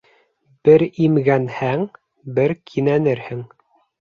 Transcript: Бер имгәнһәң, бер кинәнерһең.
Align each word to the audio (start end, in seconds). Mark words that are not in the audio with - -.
Бер 0.69 0.83
имгәнһәң, 1.07 1.83
бер 2.39 2.55
кинәнерһең. 2.73 3.47